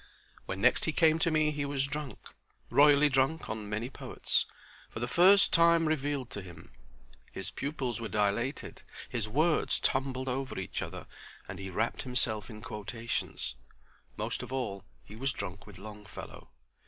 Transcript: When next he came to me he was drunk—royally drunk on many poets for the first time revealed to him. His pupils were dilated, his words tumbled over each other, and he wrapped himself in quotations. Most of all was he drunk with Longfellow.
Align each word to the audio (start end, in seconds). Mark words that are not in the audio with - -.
When 0.47 0.59
next 0.59 0.85
he 0.85 0.91
came 0.93 1.19
to 1.19 1.29
me 1.29 1.51
he 1.51 1.63
was 1.63 1.85
drunk—royally 1.85 3.07
drunk 3.07 3.47
on 3.51 3.69
many 3.69 3.87
poets 3.87 4.47
for 4.89 4.99
the 4.99 5.07
first 5.07 5.53
time 5.53 5.87
revealed 5.87 6.31
to 6.31 6.41
him. 6.41 6.71
His 7.31 7.51
pupils 7.51 8.01
were 8.01 8.07
dilated, 8.07 8.81
his 9.09 9.29
words 9.29 9.79
tumbled 9.79 10.27
over 10.27 10.57
each 10.57 10.81
other, 10.81 11.05
and 11.47 11.59
he 11.59 11.69
wrapped 11.69 12.01
himself 12.01 12.49
in 12.49 12.63
quotations. 12.63 13.53
Most 14.17 14.41
of 14.41 14.51
all 14.51 14.85
was 15.07 15.31
he 15.33 15.37
drunk 15.37 15.67
with 15.67 15.77
Longfellow. 15.77 16.49